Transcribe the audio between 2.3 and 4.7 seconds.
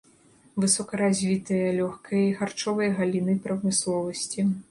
харчовая галіны прамысловасці.